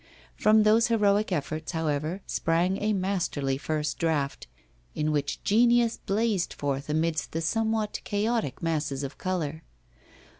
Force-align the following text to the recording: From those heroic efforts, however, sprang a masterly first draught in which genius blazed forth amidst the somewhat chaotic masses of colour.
From 0.35 0.63
those 0.63 0.87
heroic 0.87 1.31
efforts, 1.31 1.73
however, 1.73 2.23
sprang 2.25 2.81
a 2.81 2.91
masterly 2.91 3.55
first 3.59 3.99
draught 3.99 4.47
in 4.95 5.11
which 5.11 5.43
genius 5.43 5.97
blazed 6.03 6.53
forth 6.53 6.89
amidst 6.89 7.33
the 7.33 7.41
somewhat 7.41 8.01
chaotic 8.03 8.63
masses 8.63 9.03
of 9.03 9.19
colour. 9.19 9.61